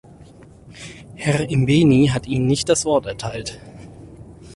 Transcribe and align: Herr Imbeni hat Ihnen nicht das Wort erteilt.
Herr 1.13 1.47
Imbeni 1.51 2.07
hat 2.07 2.25
Ihnen 2.25 2.47
nicht 2.47 2.67
das 2.69 2.85
Wort 2.85 3.05
erteilt. 3.05 3.61